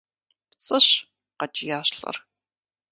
–ПцӀыщ!– 0.49 0.87
къэкӀиящ 1.39 1.87
лӏыр. 1.97 2.15